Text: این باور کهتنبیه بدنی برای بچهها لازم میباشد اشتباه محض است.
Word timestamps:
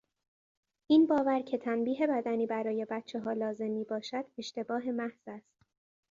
این 0.87 1.07
باور 1.07 1.41
کهتنبیه 1.41 2.07
بدنی 2.07 2.47
برای 2.47 2.85
بچهها 2.89 3.33
لازم 3.33 3.69
میباشد 3.71 4.25
اشتباه 4.37 4.85
محض 4.89 5.27
است. 5.27 5.59